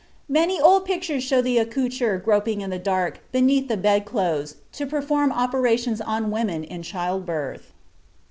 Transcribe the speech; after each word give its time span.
Many 0.29 0.59
old 0.59 0.85
pictures 0.85 1.23
show 1.23 1.43
the 1.43 1.59
accoucheur 1.59 2.17
groping 2.17 2.61
in 2.61 2.71
the 2.71 2.79
dark, 2.79 3.19
beneath 3.31 3.67
the 3.67 3.77
bed 3.77 4.03
clothes, 4.03 4.55
to 4.71 4.87
perform 4.87 5.31
operations 5.31 6.01
on 6.01 6.31
women 6.31 6.63
in 6.63 6.81
childbirth. 6.81 7.71